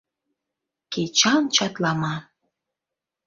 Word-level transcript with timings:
Кечан 0.93 1.43
чатлама! 1.55 2.13